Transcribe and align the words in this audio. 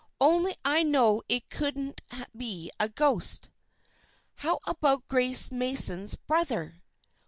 "Only 0.19 0.55
I 0.65 0.81
know 0.81 1.21
it 1.29 1.47
couldn't 1.51 2.01
be 2.35 2.71
a 2.79 2.89
ghost." 2.89 3.51
"How 4.37 4.57
about 4.65 5.07
Grace 5.07 5.51
Mason's 5.51 6.15
brother?" 6.15 6.81